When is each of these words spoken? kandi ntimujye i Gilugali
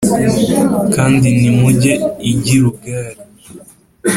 kandi 0.95 1.27
ntimujye 1.37 1.93
i 2.31 2.33
Gilugali 2.43 3.21